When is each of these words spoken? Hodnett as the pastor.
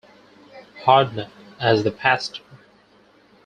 Hodnett 0.85 1.29
as 1.59 1.83
the 1.83 1.91
pastor. 1.91 2.41